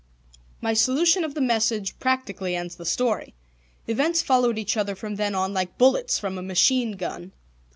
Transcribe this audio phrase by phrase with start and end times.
[0.61, 3.35] My solution of the message practically ends the story.
[3.85, 7.33] Events followed each other from then on like bullets from a machine gun.